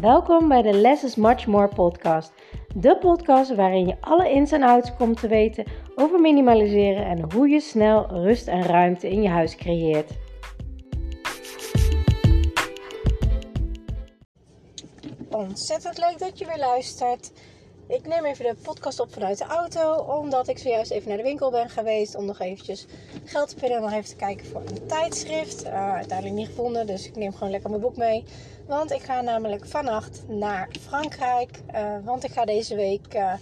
[0.00, 2.32] Welkom bij de Less is Much More podcast.
[2.74, 5.64] De podcast waarin je alle ins en outs komt te weten
[5.94, 10.10] over minimaliseren en hoe je snel rust en ruimte in je huis creëert.
[15.30, 17.32] Ontzettend leuk dat je weer luistert.
[17.88, 21.22] Ik neem even de podcast op vanuit de auto, omdat ik zojuist even naar de
[21.22, 22.86] winkel ben geweest om nog eventjes
[23.24, 25.64] geld te pinnen en nog even te kijken voor een tijdschrift.
[25.64, 28.24] Uh, uiteindelijk niet gevonden, dus ik neem gewoon lekker mijn boek mee.
[28.66, 33.32] Want ik ga namelijk vannacht naar Frankrijk, uh, want ik ga deze week, uh,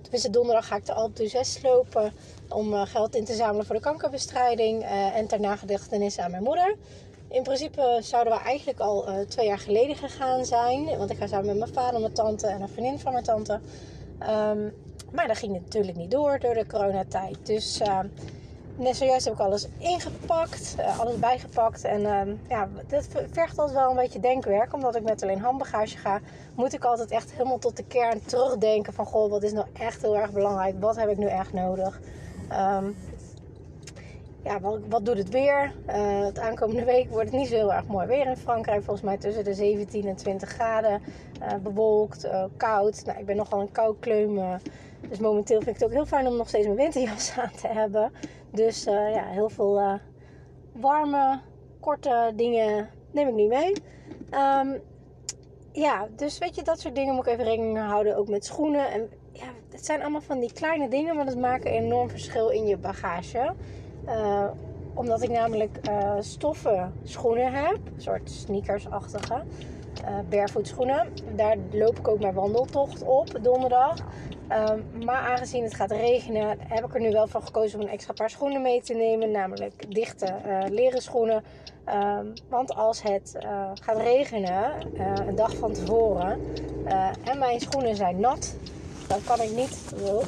[0.00, 2.12] tenminste donderdag ga ik de Alpe d'Huez lopen
[2.48, 4.84] om geld in te zamelen voor de kankerbestrijding
[5.14, 6.76] en ter nagedachtenis aan mijn moeder.
[7.32, 10.98] In principe zouden we eigenlijk al uh, twee jaar geleden gegaan zijn.
[10.98, 13.60] Want ik ga samen met mijn vader, mijn tante en een vriendin van mijn tante.
[14.30, 14.74] Um,
[15.12, 17.36] maar dat ging natuurlijk niet door door de coronatijd.
[17.42, 17.98] Dus uh,
[18.76, 21.84] net zojuist heb ik alles ingepakt, uh, alles bijgepakt.
[21.84, 24.72] En uh, ja, dat vergt altijd wel een beetje denkwerk.
[24.72, 26.20] Omdat ik met alleen handbagage ga,
[26.54, 28.92] moet ik altijd echt helemaal tot de kern terugdenken.
[28.92, 30.80] Van goh, wat is nou echt heel erg belangrijk?
[30.80, 32.00] Wat heb ik nu echt nodig?
[32.52, 32.96] Um,
[34.44, 35.72] ja, wat, wat doet het weer?
[35.88, 38.82] Uh, het aankomende week wordt het niet zo heel erg mooi weer in Frankrijk.
[38.82, 41.02] Volgens mij tussen de 17 en 20 graden.
[41.42, 43.04] Uh, bewolkt, uh, koud.
[43.04, 44.60] Nou, ik ben nogal een koudkleum.
[45.08, 47.68] dus momenteel vind ik het ook heel fijn om nog steeds mijn winterjas aan te
[47.68, 48.12] hebben.
[48.50, 50.00] Dus ja, heel veel
[50.72, 51.40] warme,
[51.80, 53.72] korte dingen neem ik niet mee.
[54.30, 54.80] Um,
[55.72, 58.16] ja, dus weet je, dat soort dingen moet ik even rekening houden.
[58.16, 58.90] Ook met schoenen.
[58.90, 62.66] En ja, het zijn allemaal van die kleine dingen, maar dat maken enorm verschil in
[62.66, 63.54] je bagage.
[64.06, 64.44] Uh,
[64.94, 69.42] omdat ik namelijk uh, stoffen schoenen heb, een soort sneakersachtige,
[70.04, 71.08] uh, barefoot schoenen.
[71.36, 73.98] Daar loop ik ook mijn wandeltocht op donderdag.
[74.50, 74.70] Uh,
[75.04, 78.12] maar aangezien het gaat regenen, heb ik er nu wel voor gekozen om een extra
[78.12, 80.34] paar schoenen mee te nemen, namelijk dichte
[80.68, 81.42] leren schoenen.
[81.84, 83.36] Ehm, want als het
[83.74, 84.72] gaat regenen,
[85.26, 86.40] een dag van tevoren,
[87.24, 88.56] en mijn schoenen zijn nat,
[89.06, 89.92] dan kan ik niet.
[90.02, 90.24] Oh,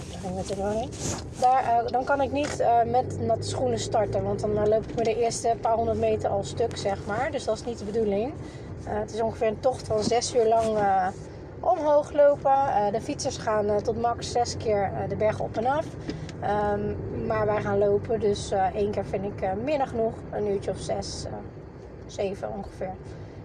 [1.40, 4.22] daar uh, dan kan ik niet uh, met natte schoenen starten.
[4.22, 7.30] Want dan uh, loop ik me de eerste paar honderd meter al stuk, zeg maar.
[7.30, 8.32] Dus dat is niet de bedoeling.
[8.84, 10.78] het is ongeveer een tocht van zes uur lang
[11.60, 12.92] omhoog lopen.
[12.92, 15.84] de fietsers gaan tot max zes keer de berg op en af.
[16.74, 16.96] Um,
[17.26, 18.20] maar wij gaan lopen.
[18.20, 20.14] Dus één keer vind ik meer genoeg.
[20.30, 21.26] Een uurtje of zes,
[22.06, 22.94] zeven ongeveer.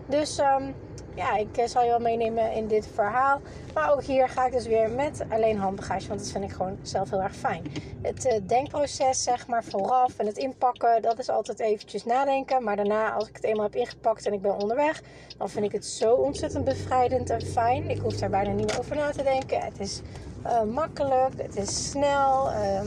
[0.06, 0.74] Dus um,
[1.16, 3.42] ja, ik eh, zal je wel meenemen in dit verhaal.
[3.74, 6.08] Maar ook hier ga ik dus weer met alleen handbagage.
[6.08, 7.64] Want dat vind ik gewoon zelf heel erg fijn.
[8.02, 12.64] Het uh, denkproces, zeg maar, vooraf en het inpakken, dat is altijd eventjes nadenken.
[12.64, 15.02] Maar daarna, als ik het eenmaal heb ingepakt en ik ben onderweg,
[15.38, 17.90] dan vind ik het zo ontzettend bevrijdend en fijn.
[17.90, 19.62] Ik hoef daar bijna niet meer over na te denken.
[19.62, 20.02] Het is
[20.46, 22.50] uh, makkelijk, het is snel.
[22.52, 22.82] Uh,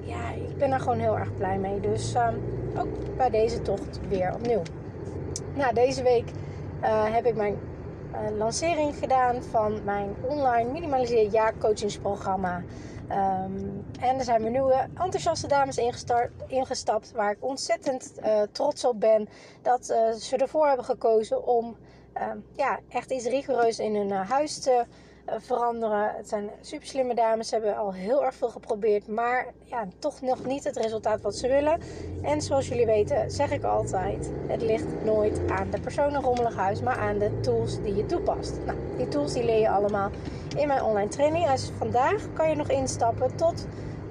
[0.00, 1.80] ja, ik ben daar gewoon heel erg blij mee.
[1.80, 2.34] Dus ehm,
[2.78, 4.62] ook bij deze tocht weer opnieuw.
[5.54, 6.30] Nou, deze week
[6.88, 7.58] heb ik mijn
[8.12, 12.62] uh, lancering gedaan van mijn online minimaliseer jaar coachingsprogramma.
[13.10, 15.78] Um, en er zijn weer nieuwe enthousiaste dames
[16.46, 19.28] ingestapt waar ik ontzettend uh, trots op ben
[19.62, 19.86] dat
[20.18, 21.76] ze ervoor hebben gekozen om
[22.56, 24.84] ja, echt iets rigoureus in hun huis te eh,
[25.26, 26.14] veranderen.
[26.16, 27.48] Het zijn super slimme dames.
[27.48, 29.08] Ze hebben al heel erg veel geprobeerd.
[29.08, 31.80] Maar ja, toch nog niet het resultaat wat ze willen.
[32.22, 36.80] En zoals jullie weten, zeg ik altijd: het ligt nooit aan de persoon rommelig huis,
[36.80, 38.58] maar aan de tools die je toepast.
[38.66, 40.10] Nou, die tools die leer je allemaal
[40.56, 41.50] in mijn online training.
[41.50, 43.66] Dus vandaag kan je nog instappen tot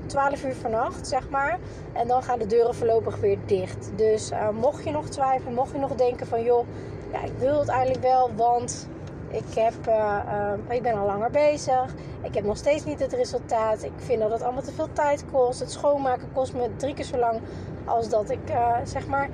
[0.06, 1.60] 12 uur vannacht, zeg maar.
[1.94, 3.92] En dan gaan de deuren voorlopig weer dicht.
[3.96, 6.68] Dus uh, mocht je nog twijfelen, mocht je nog denken van joh,
[7.12, 8.88] ja, ik wil het eigenlijk wel, want
[9.32, 10.20] ik, heb, uh,
[10.68, 11.94] uh, ik ben al langer bezig.
[12.22, 13.84] Ik heb nog steeds niet het resultaat.
[13.84, 15.60] Ik vind dat het allemaal te veel tijd kost.
[15.60, 17.40] Het schoonmaken kost me drie keer zo lang
[17.86, 19.30] als dat ik uh, zeg maar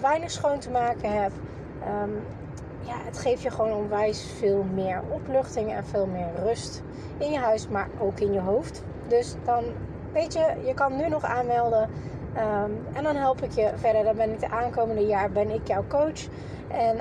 [0.00, 1.32] weinig schoon te maken heb.
[2.02, 2.22] Um,
[2.80, 6.82] ja, het geeft je gewoon onwijs veel meer opluchting en veel meer rust
[7.18, 8.82] in je huis, maar ook in je hoofd.
[9.08, 9.64] Dus dan
[10.12, 11.90] weet je, je kan nu nog aanmelden.
[12.36, 14.04] Um, en dan help ik je verder.
[14.04, 16.28] Dan ben ik de aankomende jaar ben ik jouw coach.
[16.68, 16.98] En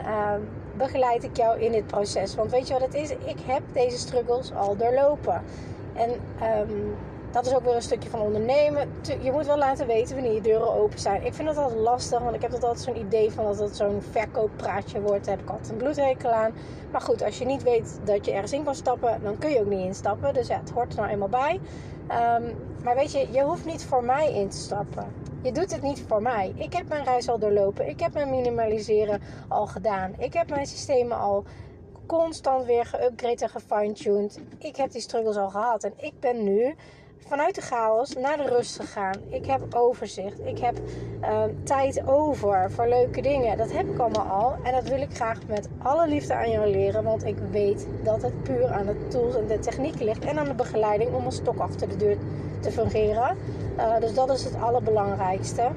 [0.79, 2.35] begeleid ik jou in dit proces.
[2.35, 3.09] Want weet je wat het is?
[3.09, 5.41] Ik heb deze struggles al doorlopen.
[5.93, 6.09] En
[6.59, 6.95] um,
[7.31, 8.89] dat is ook weer een stukje van ondernemen.
[9.21, 11.25] Je moet wel laten weten wanneer je deuren open zijn.
[11.25, 14.01] Ik vind dat altijd lastig, want ik heb altijd zo'n idee van dat het zo'n
[14.11, 15.25] verkooppraatje wordt.
[15.25, 16.51] Daar heb ik altijd een bloedhekel aan.
[16.91, 19.59] Maar goed, als je niet weet dat je ergens in kan stappen, dan kun je
[19.59, 20.33] ook niet instappen.
[20.33, 21.59] Dus ja, het hoort er nou eenmaal bij.
[22.11, 25.05] Um, maar weet je, je hoeft niet voor mij in te stappen.
[25.41, 26.53] Je doet het niet voor mij.
[26.55, 27.87] Ik heb mijn reis al doorlopen.
[27.87, 30.13] Ik heb mijn minimaliseren al gedaan.
[30.17, 31.43] Ik heb mijn systemen al
[32.05, 34.39] constant weer geüpgrade en gefine-tuned.
[34.57, 35.83] Ik heb die struggles al gehad.
[35.83, 36.75] En ik ben nu
[37.27, 39.15] vanuit de chaos naar de rust gegaan.
[39.29, 40.39] Ik heb overzicht.
[40.45, 40.77] Ik heb
[41.21, 43.57] ehm, tijd over voor leuke dingen.
[43.57, 44.55] Dat heb ik allemaal al.
[44.63, 47.03] En dat wil ik graag met alle liefde aan jou leren.
[47.03, 50.25] Want ik weet dat het puur aan de tools en de techniek ligt.
[50.25, 52.17] En aan de begeleiding om een stok achter de deur
[52.59, 53.37] te fungeren.
[53.77, 55.71] Uh, dus dat is het allerbelangrijkste.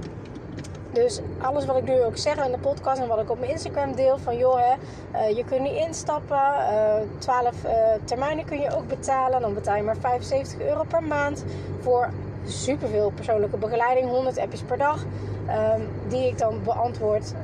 [0.93, 3.51] Dus alles wat ik nu ook zeg in de podcast en wat ik op mijn
[3.51, 4.75] Instagram deel van joh, hè,
[5.13, 6.37] uh, je kunt niet instappen.
[6.37, 9.41] Uh, eh, 12 uh, eh, termijnen kun je ook betalen.
[9.41, 11.45] Dan betaal je maar 75 euro per maand
[11.81, 12.09] voor
[12.47, 17.35] superveel persoonlijke begeleiding, 100 appjes per dag, um, die ik dan beantwoord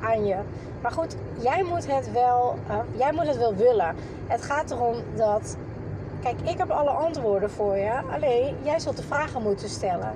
[0.00, 0.36] aan je.
[0.82, 2.54] Maar goed, jij moet het wel,
[2.96, 3.94] jij moet het wel willen.
[4.26, 5.56] Het gaat erom dat,
[6.22, 7.92] kijk, ik heb alle antwoorden voor je.
[8.14, 10.12] Alleen jij zult de vragen moeten stellen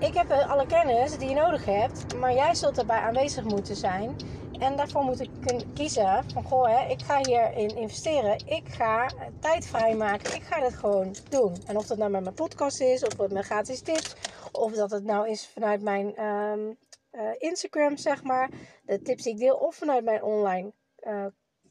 [0.00, 3.76] ik heb eh, alle kennis die je nodig hebt, maar jij zult erbij aanwezig moeten
[3.76, 4.16] zijn.
[4.58, 5.30] En daarvoor moet ik
[5.74, 8.46] kiezen van, goh, hè, ik ga hierin investeren.
[8.46, 9.10] Ik ga
[9.40, 10.34] tijd vrijmaken.
[10.34, 11.56] Ik ga dit gewoon doen.
[11.66, 14.14] En of dat nou met mijn podcast is, of met mijn gratis tips,
[14.52, 16.78] of dat het nou is vanuit mijn um,
[17.12, 18.50] uh, Instagram, zeg maar.
[18.84, 21.26] De tips die ik deel, of vanuit mijn online uh,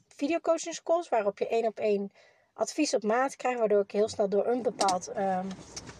[0.08, 2.12] videocoachingscalls, waarop je één op één
[2.60, 5.48] advies op maat krijg, waardoor ik heel snel door een bepaald, um,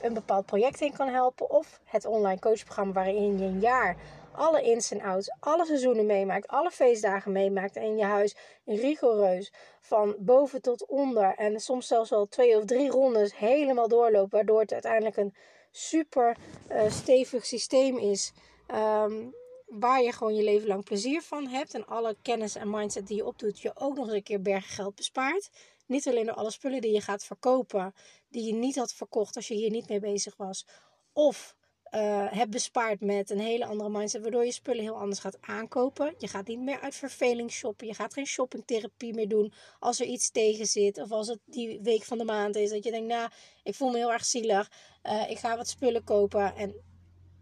[0.02, 1.50] een bepaald project heen kan helpen.
[1.50, 3.98] Of het online coachprogramma waarin je een jaar
[4.32, 8.36] alle ins en outs, alle seizoenen meemaakt, alle feestdagen meemaakt en in je huis
[8.66, 14.32] rigoureus van boven tot onder en soms zelfs wel twee of drie rondes helemaal doorloopt,
[14.32, 15.36] waardoor het uiteindelijk een
[15.72, 16.38] super
[16.72, 18.34] uh, stevig systeem is.
[18.76, 19.34] Um,
[19.70, 23.16] waar je gewoon je leven lang plezier van hebt en alle kennis en mindset die
[23.16, 25.50] je opdoet, je ook nog eens een keer bergen geld bespaart.
[25.90, 27.94] Niet alleen door alle spullen die je gaat verkopen,
[28.30, 30.66] die je niet had verkocht als je hier niet mee bezig was.
[31.14, 31.56] Of
[31.92, 36.14] uh, hebt bespaard met een hele andere mindset, waardoor je spullen heel anders gaat aankopen.
[36.18, 37.88] Je gaat niet meer uit verveling shoppen.
[37.88, 40.98] Je gaat geen shoppingtherapie meer doen als er iets tegen zit.
[40.98, 42.70] Of als het die week van de maand is.
[42.70, 43.30] Dat je denkt, nou,
[43.64, 44.72] ik voel me heel erg zielig.
[45.04, 46.56] Uh, ik ga wat spullen kopen.
[46.56, 46.76] En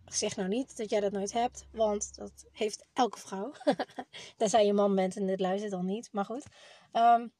[0.05, 3.51] zeg nou niet dat jij dat nooit hebt, want dat heeft elke vrouw.
[4.37, 6.45] Tenzij je man bent en dit luistert dan niet, maar goed.
[6.93, 7.33] Um,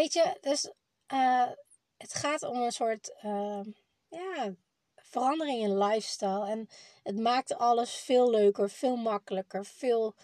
[0.00, 0.70] Weet je, dus
[1.12, 1.46] uh,
[1.96, 3.60] het gaat om een soort uh,
[4.08, 4.54] ja,
[4.96, 6.46] verandering in lifestyle.
[6.46, 6.68] En
[7.02, 10.14] het maakt alles veel leuker, veel makkelijker, veel.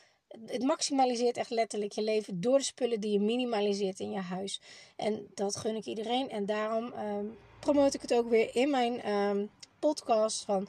[0.46, 4.60] Het maximaliseert echt letterlijk je leven door de spullen die je minimaliseert in je huis.
[4.96, 6.30] En dat gun ik iedereen.
[6.30, 10.44] En daarom um, promote ik het ook weer in mijn um, podcast.
[10.44, 10.68] Van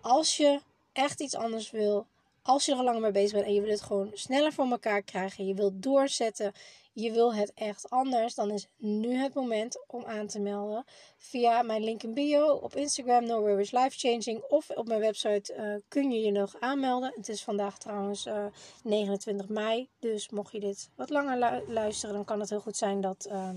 [0.00, 0.60] als je
[0.92, 2.06] echt iets anders wil,
[2.46, 4.70] als je er al langer mee bezig bent en je wil het gewoon sneller voor
[4.70, 6.52] elkaar krijgen, je wilt doorzetten,
[6.92, 10.84] je wil het echt anders, dan is nu het moment om aan te melden
[11.16, 15.54] via mijn link in bio op Instagram, No Worries Life Changing, of op mijn website
[15.54, 17.12] uh, kun je je nog aanmelden.
[17.14, 18.52] Het is vandaag trouwens uh, eh,
[18.82, 23.00] 29 mei, dus mocht je dit wat langer luisteren, dan kan het heel goed zijn
[23.00, 23.50] dat, uh,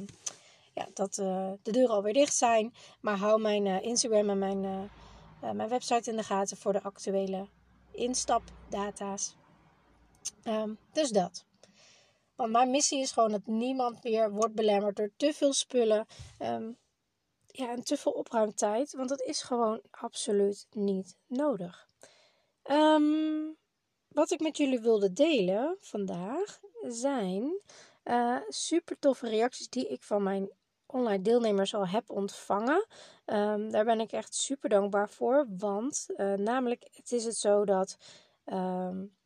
[0.74, 2.74] ja, dat uh, de deuren alweer dicht zijn.
[3.02, 4.90] Maar hou mijn Instagram en mijn,
[5.54, 7.48] mijn website in de gaten voor de actuele
[7.92, 9.36] instapdata's.
[10.44, 11.46] Um, dus dat.
[12.36, 16.06] Want mijn missie is gewoon dat niemand meer wordt belemmerd door te veel spullen.
[16.40, 16.78] Um,
[17.48, 18.94] ja, en te veel opruimtijd.
[18.94, 21.88] Want dat is gewoon absoluut niet nodig.
[22.64, 23.58] Um,
[24.08, 27.62] wat ik met jullie wilde delen vandaag zijn
[28.04, 30.50] uh, super toffe reacties die ik van mijn
[30.92, 32.86] online deelnemers al heb ontvangen.
[33.26, 35.46] Um, daar ben ik echt super dankbaar voor.
[35.58, 37.98] Want uh, namelijk, het is het zo dat.
[38.46, 39.18] Um,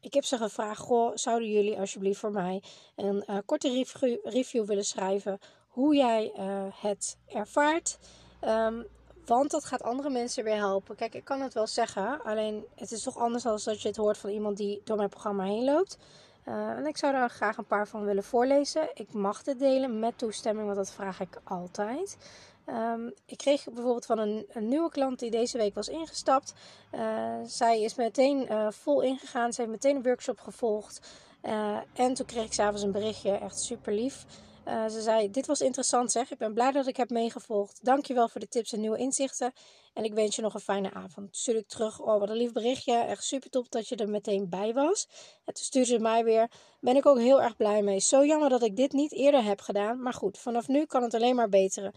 [0.00, 2.62] ik heb ze gevraagd: Goh, zouden jullie alsjeblieft voor mij
[2.96, 3.84] een uh, korte
[4.22, 7.98] review, willen schrijven hoe jij uh, het ervaart?
[8.44, 8.86] Um,
[9.24, 10.96] want dat gaat andere mensen weer helpen.
[10.96, 13.96] Kijk, ik kan het wel zeggen, alleen het is toch anders dan dat je het
[13.96, 15.98] hoort van iemand die door mijn programma heen loopt.
[16.48, 18.88] Uh, en ik zou er graag een paar van willen voorlezen.
[18.94, 22.16] Ik mag dit delen met toestemming, want dat vraag ik altijd.
[22.66, 26.54] Um, ik kreeg bijvoorbeeld van een, een, nieuwe klant die deze week was ingestapt.
[26.94, 29.52] Uh, zij is meteen uh, vol ingegaan.
[29.52, 31.10] Ze heeft meteen een workshop gevolgd.
[31.92, 34.26] En toen kreeg ik s'avonds een berichtje, echt super lief.
[34.64, 36.30] Ze zei: Dit was interessant, zeg.
[36.30, 37.84] Ik ben blij dat ik heb meegevolgd.
[37.84, 39.52] Dankjewel voor de tips en nieuwe inzichten.
[39.92, 41.36] En ik wens je nog een fijne avond.
[41.36, 42.00] Stuur ik terug.
[42.00, 42.94] Oh, wat een lief berichtje.
[42.94, 45.08] Echt super top dat je er meteen bij was.
[45.44, 46.50] En toen stuurde ze mij weer.
[46.80, 48.00] Ben ik ook heel erg blij mee.
[48.00, 50.02] Zo jammer dat ik dit niet eerder heb gedaan.
[50.02, 51.92] Maar goed, vanaf nu kan het alleen maar beteren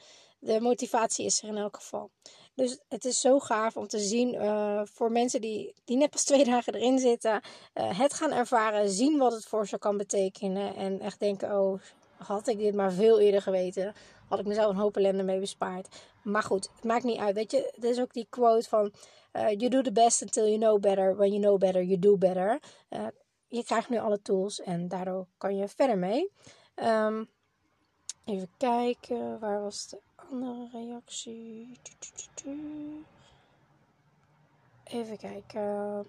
[0.46, 2.12] de motivatie is er in elk geval.
[2.54, 6.24] Dus het is zo gaaf om te zien uh, voor mensen die, die net pas
[6.24, 7.42] twee dagen erin zitten,
[7.74, 11.82] uh, het gaan ervaren, zien wat het voor ze kan betekenen en echt denken, oh,
[12.18, 13.94] had ik dit maar veel eerder geweten,
[14.28, 15.88] had ik mezelf een hoop ellende mee bespaard.
[16.24, 17.36] Maar goed, het maakt niet uit.
[17.36, 18.94] Weet je, er is ook die quote van,
[19.34, 21.16] uh, you do the best until you know better.
[21.16, 22.60] When you know better, you do better.
[23.48, 26.32] je krijgt nu alle tools en daardoor kan je verder mee.
[26.76, 27.30] Um,
[28.26, 31.80] Even kijken, waar was de andere reactie.
[34.84, 36.08] Even kijken.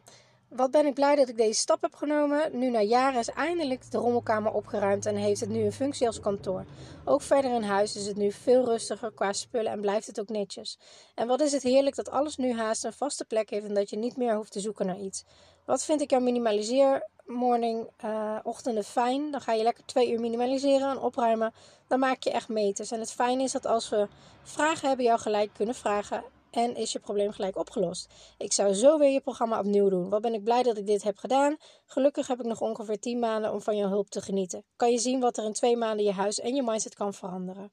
[0.48, 2.58] Wat ben ik blij dat ik deze stap heb genomen.
[2.58, 6.20] Nu na jaren is eindelijk de rommelkamer opgeruimd en heeft het nu een functie als
[6.20, 6.64] kantoor.
[7.04, 10.28] Ook verder in huis is het nu veel rustiger qua spullen en blijft het ook
[10.28, 10.78] netjes.
[11.14, 13.90] En wat is het heerlijk dat alles nu haast een vaste plek heeft en dat
[13.90, 15.24] je niet meer hoeft te zoeken naar iets.
[15.64, 19.30] Wat vind ik aan minimaliseer morning uh, ochtenden fijn?
[19.30, 21.52] Dan ga je lekker twee uur minimaliseren en opruimen.
[21.86, 22.90] Dan maak je echt meters.
[22.90, 24.08] En het fijne is dat als we
[24.42, 26.24] vragen hebben, jou gelijk kunnen vragen
[26.56, 28.12] en is je probleem gelijk opgelost.
[28.38, 30.08] Ik zou zo weer je programma opnieuw doen.
[30.08, 31.56] Wat ben ik blij dat ik dit heb gedaan.
[31.86, 34.64] Gelukkig heb ik nog ongeveer 10 maanden om van jouw hulp te genieten.
[34.76, 37.72] Kan je zien wat er in twee maanden je huis en je mindset kan veranderen.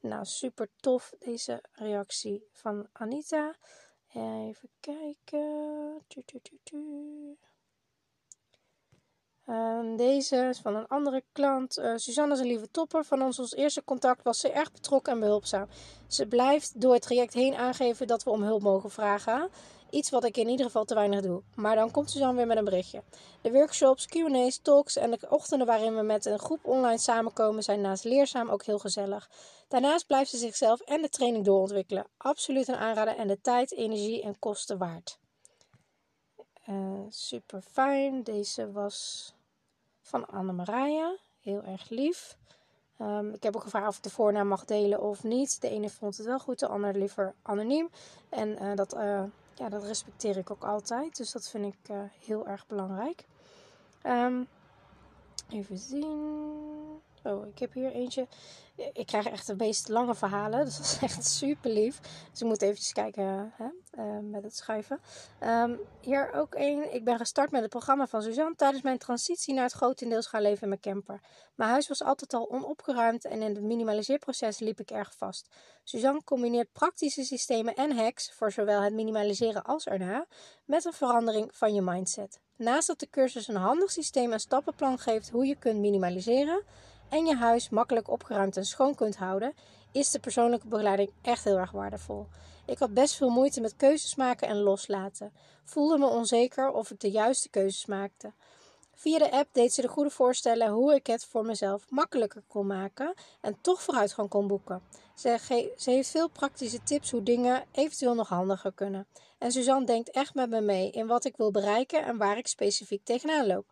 [0.00, 3.56] Nou, super tof deze reactie van Anita.
[4.14, 6.04] Even kijken.
[9.50, 11.78] Ehm, deze is van een andere klant.
[11.78, 13.04] Uh, Suzanne is een lieve topper.
[13.04, 15.68] Van ons, ons eerste contact was ze erg betrokken en behulpzaam.
[16.06, 19.50] Ze blijft door het traject heen aangeven dat we om hulp mogen vragen.
[19.90, 21.42] Iets wat ik in ieder geval te weinig doe.
[21.54, 23.02] Maar dan komt Suzanne weer met een berichtje.
[23.40, 27.80] De workshops, QA's, talks en de ochtenden waarin we met een groep online samenkomen zijn
[27.80, 29.30] naast leerzaam ook heel gezellig.
[29.68, 32.06] Daarnaast blijft ze zichzelf en de training doorontwikkelen.
[32.16, 35.18] Absoluut een aanrader en de tijd, energie en kosten waard.
[36.68, 38.22] Uh, super fijn.
[38.22, 39.34] Deze was
[40.10, 41.16] van Anne-Maria.
[41.40, 42.36] Heel erg lief.
[42.98, 45.60] Um, ik heb ook gevraagd of ik de voornaam mag delen of niet.
[45.60, 47.90] De ene vond het wel goed, de ander liever anoniem.
[48.28, 49.22] En uh, dat, uh,
[49.54, 51.16] ja, dat respecteer ik ook altijd.
[51.16, 53.24] Dus dat vind ik uh, heel erg belangrijk.
[54.06, 54.48] Um,
[55.48, 57.02] even zien.
[57.22, 58.26] Oh, ik heb hier eentje.
[58.92, 60.64] Ik krijg echt de meest lange verhalen.
[60.64, 62.00] Dus dat is echt super lief.
[62.30, 63.68] Dus ik moet eventjes kijken hè,
[64.02, 65.00] uh, met het schuiven.
[65.44, 66.94] Um, hier ook één.
[66.94, 70.42] Ik ben gestart met het programma van Suzanne tijdens mijn transitie naar het grotendeels gaan
[70.42, 71.20] leven in mijn camper.
[71.54, 75.48] Mijn huis was altijd al onopgeruimd en in het minimaliseerproces liep ik erg vast.
[75.84, 80.26] Suzanne combineert praktische systemen en hacks voor zowel het minimaliseren als erna
[80.64, 82.40] met een verandering van je mindset.
[82.56, 86.62] Naast dat de cursus een handig systeem en stappenplan geeft hoe je kunt minimaliseren
[87.10, 89.54] en je huis makkelijk opgeruimd en schoon kunt houden,
[89.92, 92.26] is de persoonlijke begeleiding echt heel erg waardevol.
[92.66, 95.32] Ik had best veel moeite met keuzes maken en loslaten.
[95.64, 98.32] Voelde me onzeker of ik de juiste keuzes maakte.
[98.94, 102.66] Via de app deed ze de goede voorstellen hoe ik het voor mezelf makkelijker kon
[102.66, 104.82] maken en toch vooruitgang kon boeken.
[105.14, 105.38] Ze,
[105.76, 109.06] ze heeft veel praktische tips hoe dingen eventueel nog handiger kunnen.
[109.38, 112.46] En Suzanne denkt echt met me mee in wat ik wil bereiken en waar ik
[112.46, 113.66] specifiek tegenaan loop.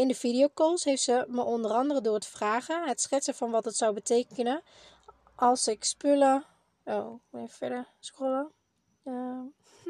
[0.00, 3.64] In de videocalls heeft ze me onder andere door het vragen, het schetsen van wat
[3.64, 4.62] het zou betekenen
[5.34, 6.44] als ik spullen.
[6.84, 8.50] Oh, even verder scrollen.
[9.04, 9.40] Uh,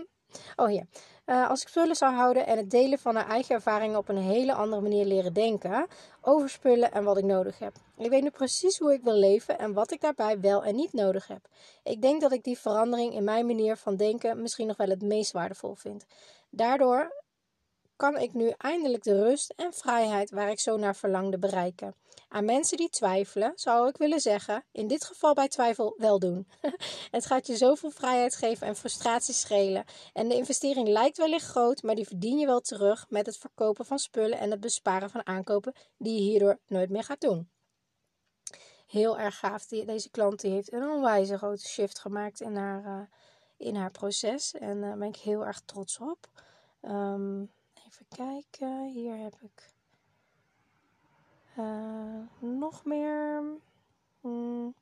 [0.56, 0.86] oh hier.
[1.26, 4.16] Uh, als ik spullen zou houden en het delen van haar eigen ervaringen op een
[4.16, 5.86] hele andere manier leren denken
[6.20, 7.72] over spullen en wat ik nodig heb.
[7.96, 10.92] Ik weet nu precies hoe ik wil leven en wat ik daarbij wel en niet
[10.92, 11.48] nodig heb.
[11.82, 15.02] Ik denk dat ik die verandering in mijn manier van denken misschien nog wel het
[15.02, 16.04] meest waardevol vind.
[16.48, 17.12] Daardoor
[18.00, 21.94] kan ik nu eindelijk de rust en vrijheid waar ik zo naar verlangde bereiken.
[22.28, 26.48] Aan mensen die twijfelen, zou ik willen zeggen: in dit geval bij twijfel wel doen.
[27.16, 29.84] het gaat je zoveel vrijheid geven en frustratie schelen.
[30.12, 33.84] En de investering lijkt wellicht groot, maar die verdien je wel terug met het verkopen
[33.84, 37.50] van spullen en het besparen van aankopen die je hierdoor nooit meer gaat doen.
[38.86, 39.66] Heel erg gaaf.
[39.66, 43.06] Deze klant die heeft een onwijs grote shift gemaakt in haar, uh,
[43.56, 44.54] in haar proces.
[44.54, 46.28] En daar ben ik heel erg trots op.
[46.82, 47.50] Um,
[47.90, 48.90] Even kijken.
[48.92, 49.72] Hier heb ik
[51.58, 53.42] uh, nog meer.
[54.20, 54.74] Hmm.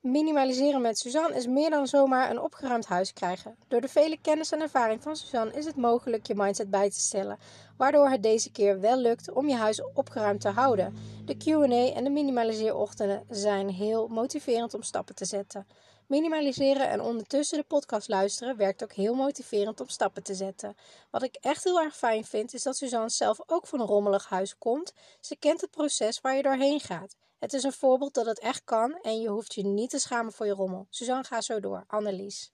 [0.00, 3.56] Minimaliseren met Suzanne is meer dan zomaar een opgeruimd huis krijgen.
[3.68, 7.00] Door de vele kennis en ervaring van Suzanne is het mogelijk je mindset bij te
[7.00, 7.38] stellen,
[7.76, 10.94] waardoor het deze keer wel lukt om je huis opgeruimd te houden.
[11.24, 15.66] De QA en de minimaliseerochtenden zijn heel motiverend om stappen te zetten.
[16.08, 20.76] Minimaliseren en ondertussen de podcast luisteren werkt ook heel motiverend om stappen te zetten.
[21.10, 24.28] Wat ik echt heel erg fijn vind, is dat Suzanne zelf ook van een rommelig
[24.28, 24.92] huis komt.
[25.20, 27.16] Ze kent het proces waar je doorheen gaat.
[27.38, 30.32] Het is een voorbeeld dat het echt kan en je hoeft je niet te schamen
[30.32, 30.86] voor je rommel.
[30.90, 31.84] Suzanne, ga zo door.
[31.86, 32.52] Annelies.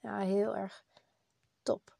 [0.00, 0.84] Ja, heel erg
[1.62, 1.91] top.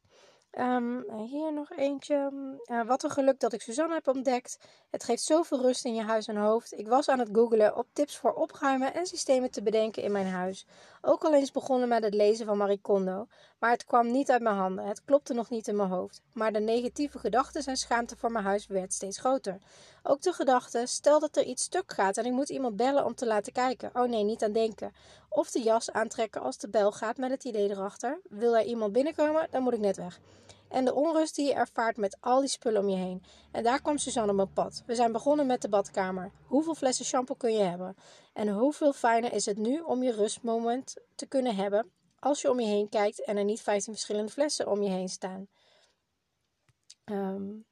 [0.59, 2.31] Um, hier nog eentje.
[2.71, 4.59] Uh, wat een geluk dat ik Suzanne heb ontdekt.
[4.89, 6.77] Het geeft zoveel rust in je huis en hoofd.
[6.77, 10.27] Ik was aan het googelen op tips voor opruimen en systemen te bedenken in mijn
[10.27, 10.65] huis.
[11.01, 13.27] Ook al eens begonnen met het lezen van Marie Kondo.
[13.59, 14.85] Maar het kwam niet uit mijn handen.
[14.85, 16.21] Het klopte nog niet in mijn hoofd.
[16.33, 19.57] Maar de negatieve gedachten en schaamte voor mijn huis werd steeds groter.
[20.05, 23.15] Ook de gedachte, stel dat er iets stuk gaat en ik moet iemand bellen om
[23.15, 23.89] te laten kijken.
[23.93, 24.93] Oh nee, niet aan denken.
[25.29, 28.21] Of de jas aantrekken als de bel gaat met het idee erachter.
[28.29, 30.19] Wil er iemand binnenkomen, dan moet ik net weg.
[30.69, 33.23] en de onrust die je ervaart met al die spullen om je heen.
[33.51, 34.83] En daar kwam Suzanne op mijn pad.
[34.85, 36.31] We zijn begonnen met de badkamer.
[36.45, 37.95] Hoeveel flessen shampoo kun je hebben?
[38.33, 42.59] En hoeveel fijner is het nu om je rustmoment te kunnen hebben als je om
[42.59, 45.47] je heen kijkt en er niet 15 verschillende flessen om je heen staan.
[47.05, 47.65] Um,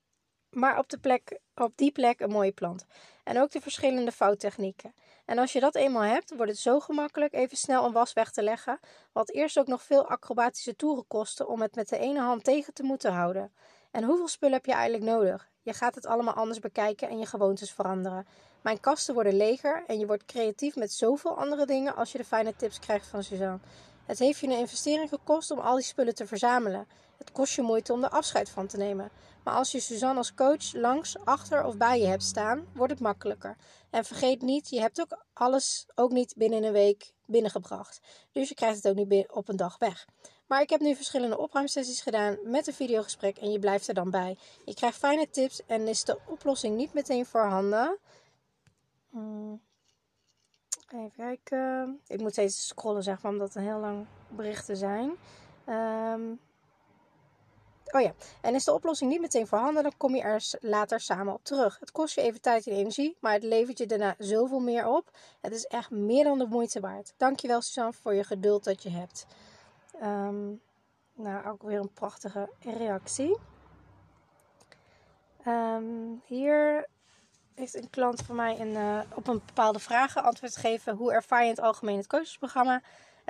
[0.52, 2.86] maar op, de plek, op die plek een mooie plant.
[3.24, 4.94] En ook de verschillende vouwtechnieken.
[5.26, 8.32] En als je dat eenmaal hebt, wordt het zo gemakkelijk even snel een was weg
[8.32, 8.80] te leggen.
[9.12, 12.74] Wat eerst ook nog veel acrobatische toeren kostte om het met de ene hand tegen
[12.74, 13.54] te moeten houden.
[13.92, 15.50] En hoeveel spullen heb je eigenlijk nodig?
[15.62, 18.28] Je gaat het allemaal anders bekijken en je gewoontes veranderen.
[18.62, 22.26] Mijn kasten worden leger en je wordt creatief met zoveel andere dingen als je de
[22.26, 23.60] fijne tips krijgt van Suzanne.
[24.06, 26.88] Het heeft je een investering gekost om al die spullen te verzamelen.
[27.18, 29.10] Het kost je moeite om er afscheid van te nemen.
[29.44, 33.02] Maar als je Suzanne als coach langs, achter of bij je hebt staan, wordt het
[33.02, 33.56] makkelijker.
[33.90, 38.00] En vergeet niet, je hebt ook alles ook niet binnen een week binnengebracht.
[38.32, 40.06] Dus je krijgt het ook niet op een dag weg.
[40.48, 44.10] Maar ik heb nu verschillende opruimsessies gedaan met een videogesprek en je blijft er dan
[44.10, 44.38] bij.
[44.66, 47.98] Je krijgt fijne tips en is de oplossing niet meteen voorhanden.
[49.10, 49.62] Hmm.
[50.94, 52.00] Even kijken.
[52.08, 55.12] Ik moet steeds scrollen, zeg maar, omdat een heel lang berichten zijn.
[55.70, 56.40] Um,
[57.92, 61.34] Oh ja, en is de oplossing niet meteen voorhanden, dan kom je er later samen
[61.34, 61.80] op terug.
[61.80, 65.12] Het kost je even tijd en energie, maar het levert je daarna zoveel meer op.
[65.42, 67.14] Het is echt meer dan de moeite waard.
[67.18, 69.26] Dankjewel Suzanne voor je geduld dat je hebt.
[70.04, 70.62] Um,
[71.14, 73.38] nou, ook weer een prachtige reactie.
[75.48, 76.88] Um, hier
[77.56, 80.96] heeft een klant van mij een, uh, op een bepaalde vraag antwoord gegeven.
[80.96, 82.82] Hoe ervaar je in het algemeen het coachesprogramma?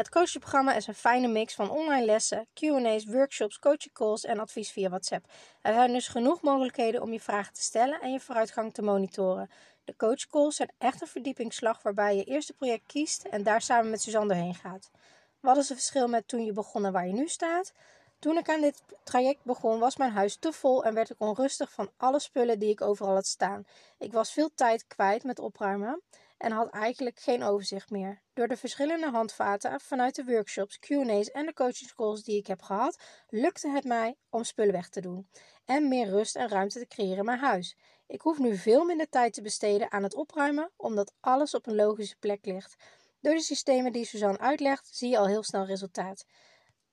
[0.02, 4.72] Het coachingprogramma is een fijne mix van online lessen, Q&A's, workshops, coaching calls en advies
[4.72, 5.26] via WhatsApp.
[5.62, 9.50] Er zijn dus genoeg mogelijkheden om je vragen te stellen en je vooruitgang te monitoren.
[9.84, 13.90] De coachcalls zijn echt een verdiepingsslag waarbij je eerst het project kiest en daar samen
[13.90, 14.92] met Suzanne doorheen gaat.
[15.40, 17.74] Wat is het verschil met toen je begon en waar je nu staat?
[18.20, 21.72] Toen ik aan dit traject begon, was mijn huis te vol en werd ik onrustig
[21.72, 23.66] van alle spullen die ik overal had staan.
[23.98, 26.02] Ik was veel tijd kwijt met opruimen
[26.42, 28.22] en had eigenlijk geen overzicht meer.
[28.34, 33.00] Door de verschillende handvaten vanuit de workshops, Q&A's en de coaching die ik heb gehad,
[33.30, 35.28] lukte het mij om spullen weg te doen
[35.66, 37.78] en meer rust en ruimte te creëren in mijn huis.
[38.08, 41.76] Ik hoef nu veel minder tijd te besteden aan het opruimen, omdat alles op een
[41.76, 42.76] logische plek ligt.
[43.20, 46.26] Door de systemen die Suzanne uitlegt, zie je al heel snel resultaat.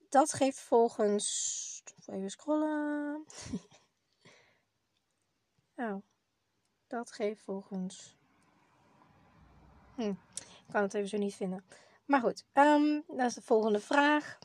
[0.09, 1.83] Dat geeft volgens.
[2.07, 3.25] Even scrollen.
[5.77, 5.97] oh.
[6.87, 8.18] Dat geeft volgens.
[9.99, 10.09] Hm,
[10.39, 11.65] ik kan het even zo niet vinden.
[12.05, 14.39] Maar goed, um, dat is de volgende vraag.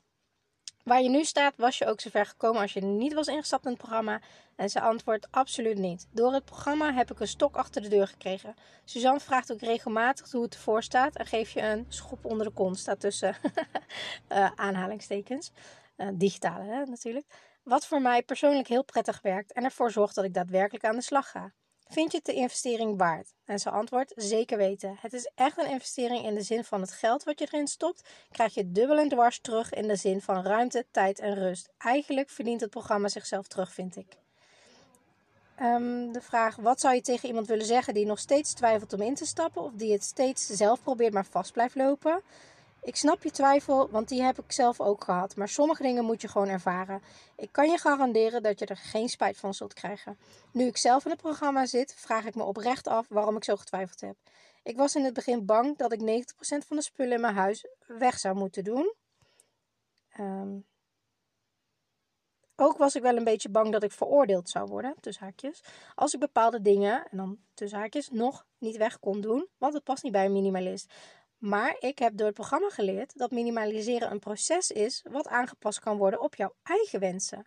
[0.83, 3.71] Waar je nu staat, was je ook zover gekomen als je niet was ingestapt in
[3.71, 4.21] het programma?
[4.55, 6.07] En ze antwoordt absoluut niet.
[6.11, 8.55] Door het programma heb ik een stok achter de deur gekregen.
[8.83, 12.53] Suzanne vraagt ook regelmatig hoe het ervoor staat en geef je een schop onder de
[12.53, 12.79] kont.
[12.79, 13.35] Staat tussen
[14.31, 15.51] uh, aanhalingstekens.
[15.97, 17.25] Uh, digitale hè, natuurlijk.
[17.63, 21.01] Wat voor mij persoonlijk heel prettig werkt en ervoor zorgt dat ik daadwerkelijk aan de
[21.01, 21.53] slag ga.
[21.93, 23.33] Vind je het de investering waard?
[23.45, 24.97] En ze antwoordt: zeker weten.
[24.99, 28.09] Het is echt een investering in de zin van het geld wat je erin stopt,
[28.31, 31.69] krijg je dubbel en dwars terug in de zin van ruimte, tijd en rust.
[31.77, 34.07] Eigenlijk verdient het programma zichzelf terug, vind ik.
[35.61, 39.01] Um, de vraag: wat zou je tegen iemand willen zeggen die nog steeds twijfelt om
[39.01, 42.21] in te stappen of die het steeds zelf probeert maar vast blijft lopen?
[42.83, 45.35] Ik snap je twijfel, want die heb ik zelf ook gehad.
[45.35, 47.01] Maar sommige dingen moet je gewoon ervaren.
[47.35, 50.17] Ik kan je garanderen dat je er geen spijt van zult krijgen.
[50.51, 53.55] Nu ik zelf in het programma zit, vraag ik me oprecht af waarom ik zo
[53.55, 54.15] getwijfeld heb.
[54.63, 57.67] Ik was in het begin bang dat ik 90% van de spullen in mijn huis
[57.87, 58.93] weg zou moeten doen.
[60.19, 60.65] Um,
[62.55, 65.63] ook was ik wel een beetje bang dat ik veroordeeld zou worden, tussen haakjes,
[65.95, 69.83] als ik bepaalde dingen, en dan tussen haakjes, nog niet weg kon doen, want het
[69.83, 70.93] past niet bij een minimalist.
[71.43, 75.97] Maar ik heb door het programma geleerd dat minimaliseren een proces is wat aangepast kan
[75.97, 77.45] worden op jouw eigen wensen.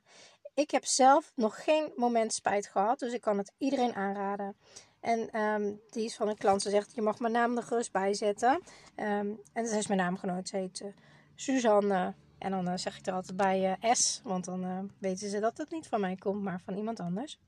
[0.54, 4.56] Ik heb zelf nog geen moment spijt gehad, dus ik kan het iedereen aanraden.
[5.00, 6.62] En um, die is van een klant.
[6.62, 8.62] Ze zegt: Je mag mijn naam er gerust bij zetten.
[8.96, 10.48] Um, en ze is mijn naamgenoot.
[10.48, 10.88] Ze heet uh,
[11.34, 12.14] Suzanne.
[12.38, 15.58] En dan uh, zeg ik er altijd bij uh, S, want dan weten ze dat
[15.58, 17.38] het niet van mij komt, maar van iemand anders.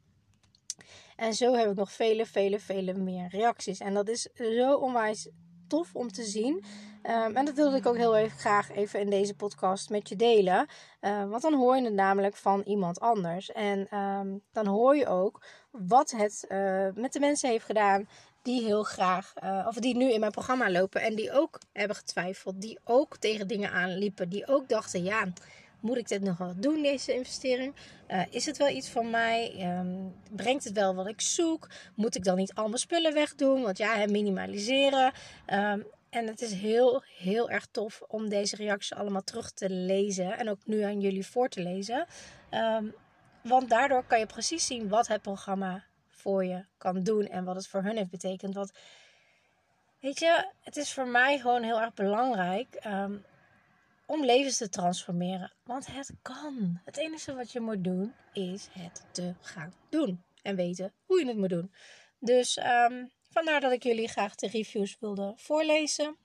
[1.16, 3.78] En zo heb ik nog vele, vele, vele meer reacties.
[3.78, 5.28] En dat is zo onwijs
[5.68, 6.64] tof om te zien.
[7.02, 10.16] Um, en dat wilde ik ook heel even graag even in deze podcast met je
[10.16, 10.66] delen.
[11.00, 13.52] Uh, want dan hoor je het namelijk van iemand anders.
[13.52, 18.08] En um, dan hoor je ook wat het uh, met de mensen heeft gedaan
[18.42, 21.96] die heel graag, uh, of die nu in mijn programma lopen en die ook hebben
[21.96, 25.26] getwijfeld, die ook tegen dingen aanliepen, die ook dachten: ja,
[25.80, 27.74] moet ik dit nog wel doen, deze investering?
[28.08, 29.68] Uh, is het wel iets van mij?
[29.78, 31.68] Um, brengt het wel wat ik zoek?
[31.94, 33.62] Moet ik dan niet al mijn spullen wegdoen?
[33.62, 35.12] Want ja, minimaliseren.
[35.46, 40.38] Um, en het is heel, heel erg tof om deze reacties allemaal terug te lezen.
[40.38, 42.06] En ook nu aan jullie voor te lezen.
[42.50, 42.94] Um,
[43.42, 47.56] Want daardoor kan je precies zien wat het programma voor je kan doen en wat
[47.56, 48.54] het voor hun heeft betekend.
[48.54, 48.72] Want
[50.00, 53.16] weet je, het is voor mij gewoon heel erg belangrijk ehm,
[54.08, 55.52] om levens te transformeren.
[55.64, 56.80] Want het kan.
[56.84, 61.26] Het enige wat je moet doen is het te gaan doen en weten hoe je
[61.26, 61.72] het moet doen.
[62.18, 66.16] Dus ehm, vandaar dat ik jullie graag de reviews wilde voorlezen.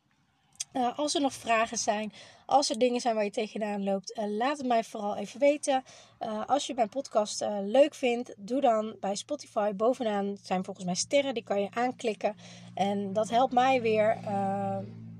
[0.74, 2.14] Uh, als er nog vragen zijn,
[2.46, 5.84] als er dingen zijn waar je tegenaan loopt, uh, laat het mij vooral even weten.
[6.20, 10.96] Uh, als je mijn podcast leuk vindt, doe dan bij Spotify bovenaan zijn volgens mij
[10.96, 12.36] sterren, die kan je aanklikken.
[12.74, 14.18] En dat helpt mij weer.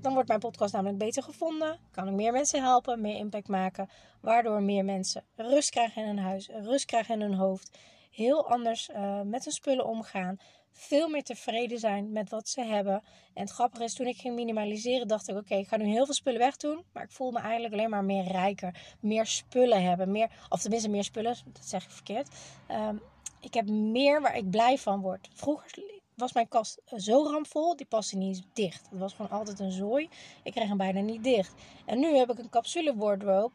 [0.04, 1.78] Dan wordt mijn podcast namelijk beter gevonden.
[1.90, 3.88] Kan ik meer mensen helpen, meer impact maken.
[4.20, 7.78] Waardoor meer mensen rust krijgen in hun huis, rust krijgen in hun hoofd.
[8.10, 8.90] Heel anders
[9.24, 10.38] met hun spullen omgaan
[10.74, 13.02] veel meer tevreden zijn met wat ze hebben.
[13.34, 16.04] En het grappige is, toen ik ging minimaliseren, dacht ik: oké, ik ga nu heel
[16.04, 16.84] veel spullen wegdoen.
[16.92, 18.96] Maar ik voel me eigenlijk alleen maar meer rijker.
[19.00, 20.10] Meer spullen hebben.
[20.10, 22.28] Meer, of tenminste, meer spullen, dat zeg ik verkeerd.
[22.70, 23.02] Um,
[23.40, 25.28] ik heb meer waar ik blij van word.
[25.34, 25.70] Vroeger
[26.16, 28.88] was mijn kast zo ramvol, die paste niet eens dicht.
[28.90, 30.08] Het was gewoon altijd een zooi.
[30.42, 31.54] Ik kreeg hem bijna niet dicht.
[31.86, 33.52] En nu heb ik een capsule wardrobe.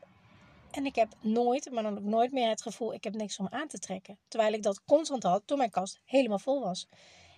[0.72, 3.48] En ik heb nooit, maar dan ook nooit meer het gevoel, ik heb niks om
[3.50, 4.18] aan te trekken.
[4.28, 6.88] Terwijl ik dat constant had toen mijn kast helemaal vol was.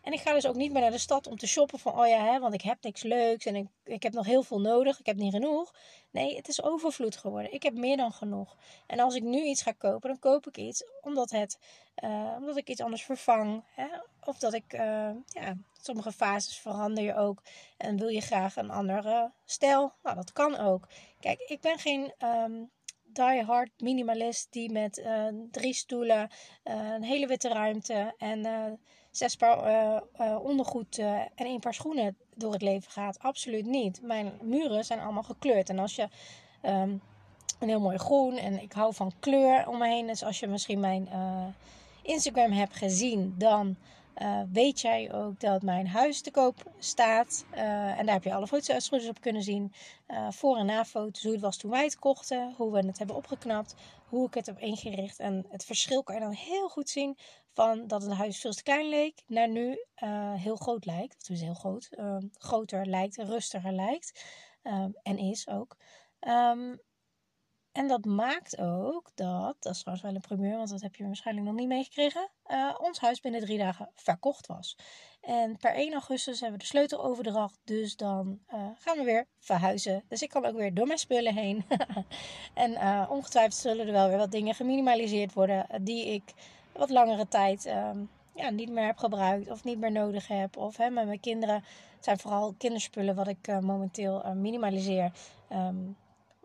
[0.02, 2.08] En ik ga dus ook niet meer naar de stad om te shoppen van, oh
[2.08, 5.00] ja, hè, want ik heb niks leuks en ik, ik heb nog heel veel nodig.
[5.00, 5.74] Ik heb niet genoeg.
[6.12, 7.54] Nee, het is overvloed geworden.
[7.54, 8.58] Ik heb meer dan genoeg.
[8.88, 11.58] En als ik nu iets ga kopen, dan koop ik iets omdat, het,
[12.04, 13.64] uh, omdat ik iets anders vervang.
[13.76, 13.88] Hè?
[14.24, 17.42] Of dat ik, uh, ja, sommige fases verander je ook.
[17.78, 19.94] En wil je graag een andere stijl?
[20.04, 20.88] Nou, dat kan ook.
[21.20, 22.14] Kijk, ik ben geen...
[22.20, 22.72] Um,
[23.14, 26.30] die hard minimalist die met uh, drie stoelen,
[26.64, 28.46] een hele witte ruimte en
[29.12, 33.19] zes paar uh, ondergoed uh, en één paar schoenen door het leven gaat.
[33.19, 34.02] Absoluut niet.
[34.02, 35.69] Mijn muren zijn allemaal gekleurd.
[35.69, 36.08] En als je
[36.65, 37.02] um,
[37.60, 40.08] een heel mooi groen en ik hou van kleur om me heen.
[40.08, 41.10] Dus als je misschien mijn
[42.02, 43.76] Instagram hebt gezien, dan
[44.52, 47.45] weet jij ook dat mijn huis te koop staat.
[47.52, 49.74] en daar heb je alle foto's op kunnen zien.
[50.30, 52.54] voor- en na-foto's, hoe het was toen wij het kochten.
[52.58, 53.76] Hoe we het hebben opgeknapt.
[54.12, 55.19] Hoe ik het heb ingericht.
[55.19, 57.17] En het verschil kan je dan heel goed zien
[57.54, 61.21] van dat het huis veel te klein leek naar nu uh, heel groot lijkt.
[61.21, 61.89] Of is heel groot.
[61.91, 64.26] Uh, groter lijkt, rustiger lijkt.
[64.63, 65.78] Uh, en is ook.
[66.19, 66.80] Um,
[67.72, 71.06] en dat maakt ook dat, dat is trouwens wel een primeur, want dat heb je
[71.06, 74.78] waarschijnlijk nog niet meegekregen, uh, ons huis binnen drie dagen verkocht was.
[75.22, 80.04] En per 1 augustus hebben we de sleuteloverdracht, dus dan uh, gaan we weer verhuizen.
[80.08, 81.66] Dus ik kan ook weer door mijn spullen heen.
[82.54, 86.34] en uh, ongetwijfeld zullen er wel weer wat dingen geminimaliseerd worden die ik
[86.72, 90.58] wat langere tijd um, ja, niet meer heb gebruikt of niet meer nodig heb.
[90.58, 91.56] Of hè, met mijn kinderen,
[91.96, 95.12] het zijn vooral kinderspullen wat ik momenteel minimaliseer.
[95.52, 95.98] Um,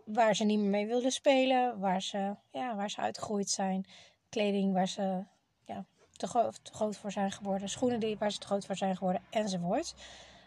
[0.07, 3.85] waar ze niet meer mee wilden spelen, waar ze, ja, waar ze uitgegroeid zijn.
[4.29, 5.23] Kleding waar ze
[5.65, 7.69] ja, te, te groot voor zijn geworden.
[7.69, 9.93] Schoenen die, waar ze te groot voor zijn geworden, enzovoort.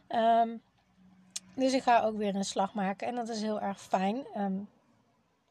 [0.09, 0.63] Um,
[1.55, 4.27] dus ik ga ook weer een slag maken en dat is heel erg fijn.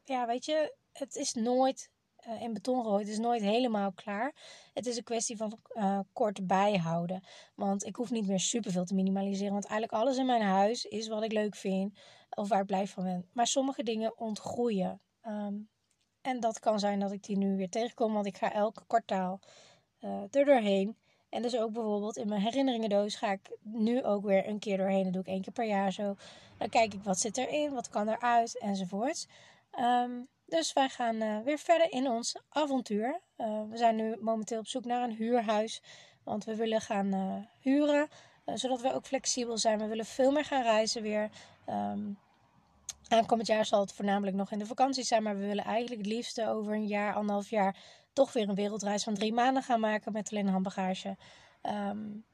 [0.04, 1.90] ja, weet je, het is nooit
[2.30, 3.02] uh, in beton gegooid.
[3.02, 4.34] Het is nooit helemaal klaar.
[4.74, 7.24] Het is een kwestie van uh, kort bijhouden.
[7.56, 9.54] Want ik hoef niet meer superveel te minimaliseren.
[9.54, 12.00] Want eigenlijk alles in mijn huis is wat ik leuk vind.
[12.30, 13.30] Of waar ik blij van ben.
[13.34, 15.02] Maar sommige dingen ontgroeien.
[15.28, 15.70] Um,
[16.22, 18.14] en dat kan zijn dat ik die nu weer tegenkom.
[18.14, 19.40] Want ik ga elke kwartaal
[20.02, 20.98] uh, er doorheen.
[21.30, 25.04] En dus ook bijvoorbeeld in mijn herinneringendoos ga ik nu ook weer een keer doorheen.
[25.04, 26.16] Dat doe ik één keer per jaar zo.
[26.58, 29.28] Dan kijk ik wat zit erin, wat kan eruit enzovoort.
[29.80, 33.22] Um, dus wij gaan uh, weer verder in ons avontuur.
[33.38, 35.82] Uh, we zijn nu momenteel op zoek naar een huurhuis.
[36.24, 38.08] Want we willen gaan uh, huren.
[38.46, 39.80] zodat we ook flexibel zijn.
[39.80, 41.30] We willen veel meer gaan reizen weer.
[41.70, 42.18] Um,
[43.08, 45.24] aankomend jaar zal het voornamelijk nog in de vakantie zijn.
[45.24, 47.76] Maar we willen eigenlijk het liefste over een jaar, anderhalf jaar...
[48.14, 51.18] toch weer een wereldreis van drie maanden gaan maken met alleen handbagage.
[51.64, 52.26] Um,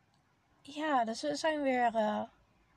[0.62, 1.92] ja, dus we zijn weer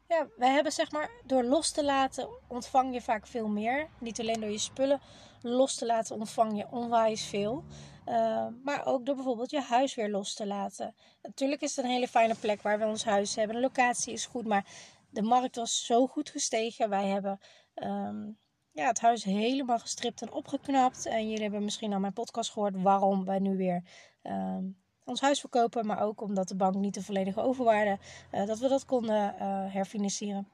[0.09, 3.89] ja, we hebben zeg maar, door los te laten ontvang je vaak veel meer.
[3.99, 5.01] Niet alleen door je spullen
[5.43, 7.65] los te laten ontvang je onwijs veel.
[8.07, 10.95] Uh, maar ook door bijvoorbeeld je huis weer los te laten.
[11.23, 13.57] Natuurlijk is het een hele fijne plek waar we ons huis hebben.
[13.57, 14.67] De locatie is goed, maar
[15.11, 16.89] de markt was zo goed gestegen.
[16.89, 17.41] Wij hebben
[17.75, 18.39] um,
[18.73, 21.07] ja, het huis helemaal gestript en opgeknapt.
[21.07, 23.83] En jullie hebben misschien al mijn podcast gehoord waarom wij nu weer
[24.23, 25.87] um, ons huis verkopen.
[25.87, 27.99] Maar ook omdat de bank niet de volledige overwaarde,
[28.33, 30.49] uh, dat we dat konden uh, herfinancieren.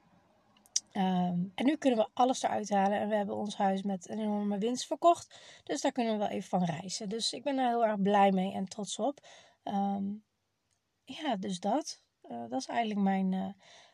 [0.97, 2.99] Um, en nu kunnen we alles eruit halen.
[2.99, 5.39] En we hebben ons huis met een enorme winst verkocht.
[5.63, 7.09] Dus daar kunnen we wel even van reizen.
[7.09, 9.19] Dus ik ben er heel erg blij mee en trots op.
[9.63, 10.23] Um,
[11.03, 12.01] ja, dus dat.
[12.23, 13.47] Uh, dat is eigenlijk mijn uh,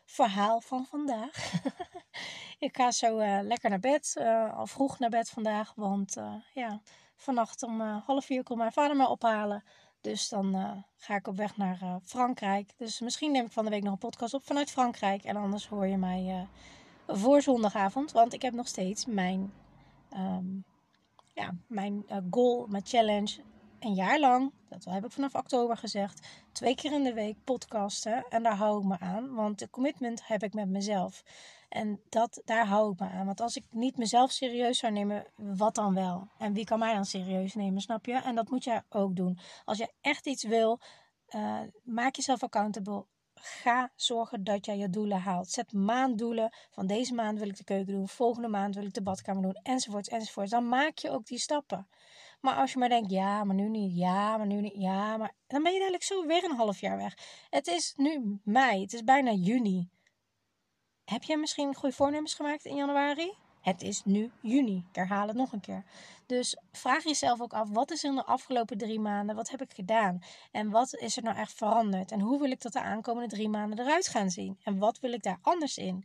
[0.04, 1.52] verhaal van vandaag.
[2.58, 4.16] ik ga zo uh, lekker naar bed.
[4.54, 5.72] al vroeg naar bed vandaag.
[5.76, 6.16] Want
[6.54, 6.80] ja,
[7.16, 9.64] vannacht om half vier komt mijn vader me ophalen.
[10.00, 12.72] Dus dan ga ik op weg naar Frankrijk.
[12.76, 15.24] Dus misschien neem ik van de week nog een podcast op vanuit Frankrijk.
[15.24, 16.48] En anders hoor je mij
[17.06, 18.12] voor zondagavond.
[18.12, 19.52] Want ik heb nog steeds mijn,
[20.10, 20.46] ehm,
[21.34, 23.40] ja, mijn goal, mijn challenge
[23.84, 28.24] een jaar lang, dat heb ik vanaf oktober gezegd, twee keer in de week podcasten.
[28.28, 31.22] En daar hou ik me aan, want de commitment heb ik met mezelf.
[31.68, 33.26] En dat, daar hou ik me aan.
[33.26, 36.28] Want als ik niet mezelf serieus zou nemen, wat dan wel?
[36.38, 38.14] En wie kan mij dan serieus nemen, snap je?
[38.14, 39.38] En dat moet jij ook doen.
[39.64, 40.80] Als je echt iets wil,
[41.30, 43.06] uh, maak jezelf accountable.
[43.44, 45.50] Ga zorgen dat jij je doelen haalt.
[45.50, 46.52] Zet maanddoelen.
[46.70, 48.08] Van deze maand wil ik de keuken doen.
[48.08, 49.60] Volgende maand wil ik de badkamer doen.
[49.62, 50.50] Enzovoorts, enzovoorts.
[50.50, 51.88] Dan maak je ook die stappen.
[52.40, 55.34] Maar als je maar denkt, ja, maar nu niet, ja, maar nu niet, ja, maar...
[55.46, 57.18] Dan ben je eigenlijk zo weer een half jaar weg.
[57.50, 59.88] Het is nu mei, het is bijna juni.
[61.04, 63.32] Heb jij misschien goede voornemens gemaakt in januari?
[63.62, 64.76] Het is nu juni.
[64.76, 65.84] Ik herhaal het nog een keer.
[66.26, 69.36] Dus vraag jezelf ook af: wat is er in de afgelopen drie maanden?
[69.36, 70.22] Wat heb ik gedaan?
[70.50, 72.12] En wat is er nou echt veranderd?
[72.12, 74.58] En hoe wil ik dat de aankomende drie maanden eruit gaan zien?
[74.64, 76.04] En wat wil ik daar anders in?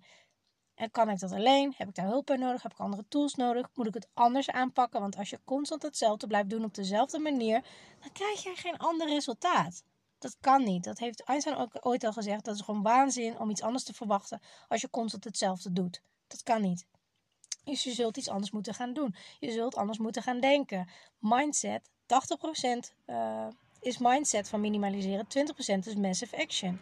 [0.75, 1.73] En kan ik dat alleen?
[1.77, 2.61] Heb ik daar hulp bij nodig?
[2.61, 3.69] Heb ik andere tools nodig?
[3.73, 5.01] Moet ik het anders aanpakken?
[5.01, 7.63] Want als je constant hetzelfde blijft doen op dezelfde manier,
[7.99, 9.83] dan krijg je geen ander resultaat.
[10.19, 10.83] Dat kan niet.
[10.83, 12.45] Dat heeft Einstein ook ooit al gezegd.
[12.45, 16.01] Dat is gewoon waanzin om iets anders te verwachten als je constant hetzelfde doet.
[16.27, 16.85] Dat kan niet.
[17.67, 19.15] Dus je zult iets anders moeten gaan doen.
[19.39, 20.89] Je zult anders moeten gaan denken.
[21.19, 23.47] Mindset, 80% uh, eh,
[23.79, 26.79] is mindset van minimaliseren, 20% is massive action.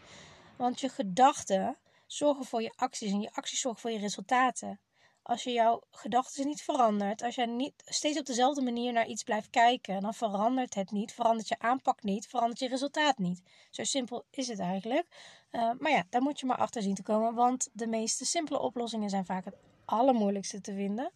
[0.58, 4.80] Want je gedachten zorgen voor je acties en je acties zorgen voor je resultaten.
[5.21, 9.24] Als je jouw gedachten niet verandert, als jij niet steeds op dezelfde manier naar iets
[9.24, 13.41] blijft kijken, dan verandert het niet, verandert je aanpak niet, verandert je resultaat niet.
[13.71, 15.08] Zo simpel is het eigenlijk.
[15.52, 18.60] Uh, maar ja, daar moet je maar achter zien te komen, want de meeste simpele
[18.60, 21.12] oplossingen zijn vaak het allermoeilijkste te vinden.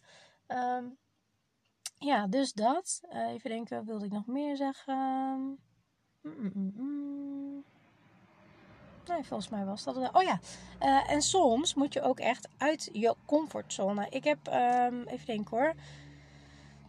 [0.48, 0.78] Uh,
[1.98, 3.00] ja, dus dat.
[3.12, 4.96] Uh, even denken, wilde ik nog meer zeggen?
[6.20, 7.64] Mm -mm -mm.
[9.08, 10.12] Nee, volgens mij was dat het.
[10.12, 10.40] Oh ja,
[10.80, 14.06] uh, en soms moet je ook echt uit je comfortzone.
[14.10, 15.74] Ik heb, um, even denken hoor.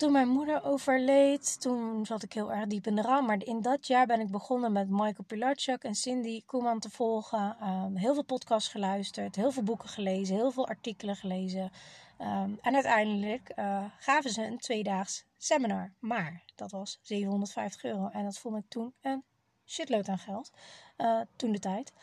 [0.02, 3.26] Toen mijn moeder overleed, toen zat ik heel erg diep in de ram.
[3.26, 7.58] Maar in dat jaar ben ik begonnen met Michael Pilarchuk en Cindy Koeman te volgen.
[7.64, 11.72] Um, heel veel podcasts geluisterd, heel veel boeken gelezen, heel veel artikelen gelezen.
[12.20, 15.94] Um, en uiteindelijk uh, gaven ze een tweedaags seminar.
[16.00, 18.10] Maar dat was 750 euro.
[18.10, 19.24] En dat vond ik toen een
[19.66, 20.52] shitload aan geld.
[20.98, 21.94] Uh, toen de tijd.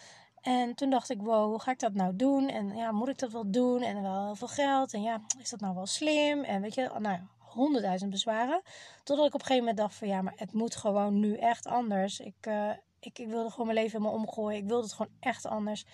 [0.40, 2.48] En toen dacht ik, wow, hoe ga ik dat nou doen?
[2.48, 3.82] En ja, moet ik dat wel doen?
[3.82, 4.92] En wel heel veel geld.
[4.92, 6.44] En ja, is dat nou wel slim?
[6.44, 8.62] En weet je, nou ja, honderdduizend bezwaren.
[9.04, 11.66] Totdat ik op een gegeven moment dacht van ja, maar het moet gewoon nu echt
[11.66, 12.20] anders.
[12.20, 14.58] Ik, uh, ik, ik wilde gewoon mijn leven helemaal omgooien.
[14.58, 15.84] Ik wilde het gewoon echt anders.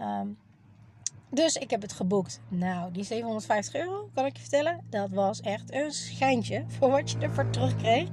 [0.00, 0.38] Um,
[1.30, 2.40] dus ik heb het geboekt.
[2.48, 7.10] Nou, die 750 euro, kan ik je vertellen, dat was echt een schijntje voor wat
[7.10, 8.08] je ervoor terugkreeg.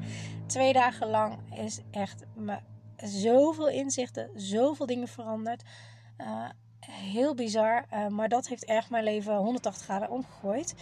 [0.46, 2.26] Twee dagen lang is echt
[2.98, 5.64] zoveel inzichten, zoveel dingen veranderd.
[6.18, 10.76] Uh, heel bizar, uh, maar dat heeft echt mijn leven 180 graden omgegooid.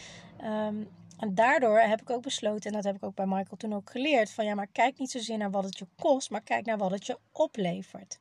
[0.44, 3.74] Um, en daardoor heb ik ook besloten, en dat heb ik ook bij Michael toen
[3.74, 6.66] ook geleerd, van ja, maar kijk niet zozeer naar wat het je kost, maar kijk
[6.66, 8.20] naar wat het je oplevert.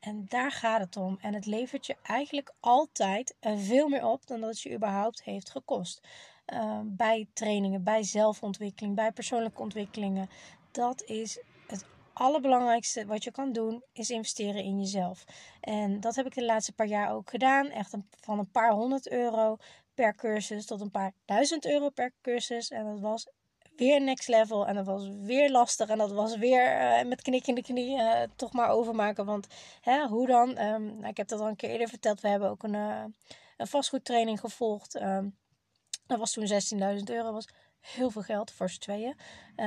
[0.00, 1.18] En daar gaat het om.
[1.20, 5.50] En het levert je eigenlijk altijd veel meer op dan dat het je überhaupt heeft
[5.50, 6.08] gekost.
[6.52, 10.28] Uh, bij trainingen, bij zelfontwikkeling, bij persoonlijke ontwikkelingen.
[10.70, 11.38] Dat is
[12.12, 15.24] allerbelangrijkste wat je kan doen is investeren in jezelf.
[15.60, 17.66] En dat heb ik de laatste paar jaar ook gedaan.
[17.66, 19.56] Echt van een paar honderd euro
[19.94, 22.68] per cursus tot een paar duizend euro per cursus.
[22.68, 23.28] En dat was
[23.76, 24.66] weer next level.
[24.66, 25.88] En dat was weer lastig.
[25.88, 29.24] En dat was weer uh, met knik in de knie uh, toch maar overmaken.
[29.24, 29.46] Want
[29.80, 30.58] hè, hoe dan?
[30.58, 32.20] Um, ik heb dat al een keer eerder verteld.
[32.20, 33.04] We hebben ook een, uh,
[33.56, 35.00] een vastgoedtraining gevolgd.
[35.02, 35.36] Um,
[36.06, 36.46] dat was toen
[36.98, 37.32] 16.000 euro.
[37.32, 37.48] was
[37.82, 39.16] heel veel geld voor z'n tweeën.
[39.56, 39.66] Uh,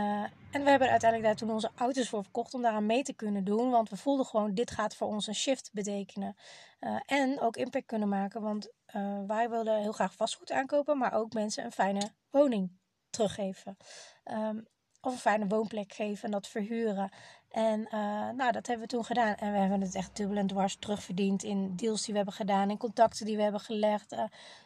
[0.51, 3.43] en we hebben uiteindelijk daar toen onze auto's voor verkocht om daaraan mee te kunnen
[3.43, 3.69] doen.
[3.69, 6.36] Want we voelden gewoon, dit gaat voor ons een shift betekenen.
[6.80, 11.13] Uh, en ook impact kunnen maken, want uh, wij wilden heel graag vastgoed aankopen, maar
[11.13, 12.71] ook mensen een fijne woning
[13.10, 13.78] teruggeven.
[14.23, 14.67] Um,
[15.01, 17.12] of een fijne woonplek geven en dat verhuren.
[17.49, 17.88] En
[18.36, 19.36] nou, dat hebben we toen gedaan.
[19.36, 22.69] En we hebben het echt dubbel en dwars terugverdiend in deals die we hebben gedaan,
[22.69, 24.15] in contacten die we hebben gelegd.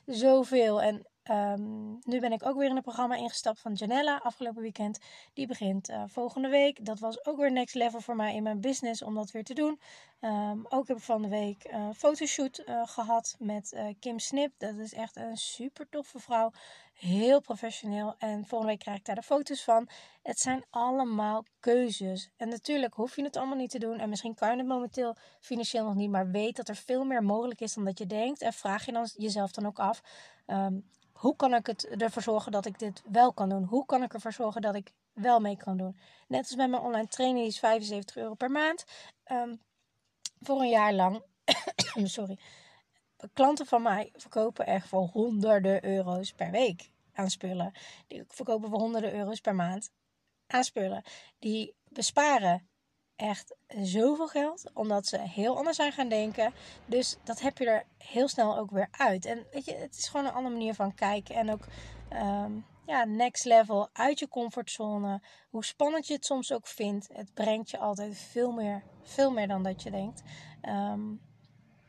[0.05, 0.81] zoveel.
[0.81, 4.99] En Um, nu ben ik ook weer in een programma ingestapt van Janella afgelopen weekend.
[5.33, 6.85] Die begint uh, volgende week.
[6.85, 9.53] Dat was ook weer next level voor mij in mijn business om dat weer te
[9.53, 9.79] doen.
[10.21, 14.53] Um, ook heb ik van de week een fotoshoot uh, gehad met Kim Snip.
[14.57, 16.51] Dat is echt een super toffe vrouw.
[16.99, 18.15] Heel professioneel.
[18.17, 19.89] En volgende week krijg ik daar de foto's van.
[20.23, 22.29] Het zijn allemaal keuzes.
[22.37, 23.99] En natuurlijk hoef je het allemaal niet te doen.
[23.99, 26.09] En misschien kan je het momenteel financieel nog niet.
[26.09, 28.41] Maar weet dat er veel meer mogelijk is dan dat je denkt.
[28.41, 30.01] En vraag je dan jezelf dan ook af.
[30.45, 30.79] Ehm,
[31.11, 33.63] hoe kan ik het ervoor zorgen dat ik dit wel kan doen?
[33.63, 35.99] Hoe kan ik ervoor zorgen dat ik wel mee kan doen?
[36.27, 38.85] Net als met mijn online training, die is 75 euro per maand.
[39.23, 39.55] Ehm,
[40.39, 41.23] voor een jaar lang.
[42.03, 42.39] Sorry.
[43.33, 47.71] Klanten van mij verkopen echt voor honderden euro's per week aan spullen.
[48.07, 49.91] Die verkopen voor honderden euro's per maand
[50.47, 51.03] aan spullen.
[51.39, 52.69] Die besparen
[53.15, 56.53] echt zoveel geld, omdat ze heel anders zijn gaan denken.
[56.85, 59.25] Dus dat heb je er heel snel ook weer uit.
[59.25, 61.35] En weet je, het is gewoon een andere manier van kijken.
[61.35, 61.65] En ook
[62.09, 62.51] ehm,
[62.85, 65.21] ja, next level uit je comfortzone.
[65.49, 67.09] Hoe spannend je het soms ook vindt.
[67.13, 70.21] Het brengt je altijd veel meer, veel meer dan dat je denkt.
[70.61, 71.01] Ehm,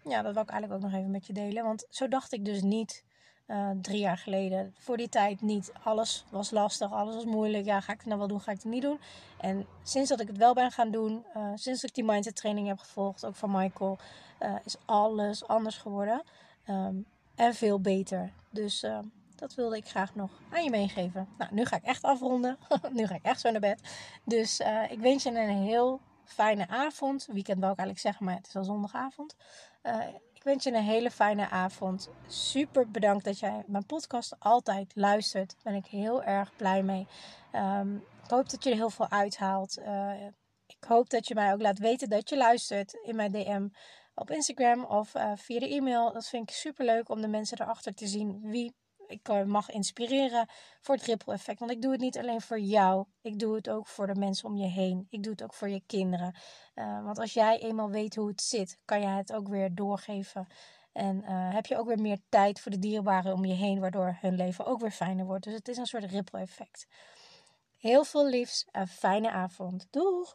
[0.04, 1.64] ja, dat wil ik eigenlijk ook nog even met je delen.
[1.64, 3.04] Want zo dacht ik dus niet
[3.50, 4.74] uh, drie jaar geleden.
[4.78, 5.72] Voor die tijd niet.
[5.82, 7.64] Alles was lastig, alles was moeilijk.
[7.64, 9.00] Ja, ga ik het nou wel doen, ga ik het niet doen?
[9.38, 12.66] En sinds dat ik het wel ben gaan doen, uh, sinds ik die mindset training
[12.66, 13.98] heb gevolgd, ook van Michael,
[14.40, 16.22] uh, is alles anders geworden.
[16.68, 18.32] Um, en veel beter.
[18.50, 18.86] Dus
[19.36, 21.28] dat wilde ik graag nog aan je meegeven.
[21.38, 22.58] Nou, nu ga ik echt afronden.
[22.92, 23.80] nu ga ik echt zo naar bed.
[24.24, 27.28] Dus ik wens je een heel fijne avond.
[27.32, 29.36] Weekend wou ik eigenlijk zeggen, maar het is al zondagavond.
[30.40, 32.10] Ik wens je een hele fijne avond.
[32.26, 35.50] Super bedankt dat jij mijn podcast altijd luistert.
[35.50, 37.06] Daar ben ik heel erg blij mee.
[37.54, 39.78] Um, ik hoop dat je er heel veel uithaalt.
[39.78, 40.26] Uh,
[40.66, 43.68] ik hoop dat je mij ook laat weten dat je luistert in mijn DM
[44.14, 46.12] op Instagram of uh, via de e-mail.
[46.12, 48.74] Dat vind ik super leuk om de mensen erachter te zien wie
[49.10, 50.48] ik eh, mag inspireren
[50.80, 51.58] voor het ripple effect.
[51.58, 53.06] Want ik doe het niet alleen voor jou.
[53.22, 55.06] Ik doe het ook voor de mensen om je heen.
[55.10, 56.34] Ik doe het ook voor je kinderen.
[56.74, 60.46] Uh, want als jij eenmaal weet hoe het zit, kan je het ook weer doorgeven.
[60.92, 64.18] En uh, heb je ook weer meer tijd voor de dierbaren om je heen, waardoor
[64.20, 65.44] hun leven ook weer fijner wordt.
[65.44, 66.86] Dus het is een soort ripple effect.
[67.76, 69.86] Heel veel liefs, een fijne avond.
[69.90, 70.34] Doeg!